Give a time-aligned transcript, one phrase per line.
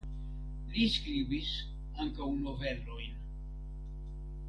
[0.75, 1.51] Li skribis
[2.07, 3.21] ankaŭ novelojn.